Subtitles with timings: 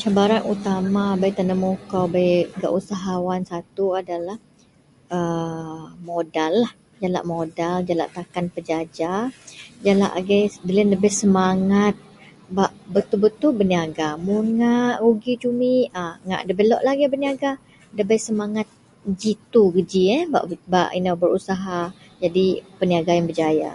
[0.00, 2.30] Cabaran utama bei temu kou bei
[2.60, 4.38] gak usahawan satu adalah
[6.08, 9.12] modal lah jalak modal jalak takan pejaja
[9.84, 11.94] jalak agei doloyen dabei semanget
[12.56, 15.88] bak betul-betul berniaga mun ngak rugi jumit
[16.28, 17.50] ngak da lok bak berniaga
[18.26, 18.66] semangat
[19.24, 19.62] gitu
[20.32, 20.48] bak
[21.22, 21.80] berusaha
[22.22, 22.46] jadi
[22.78, 23.72] perniaga yang berjaya.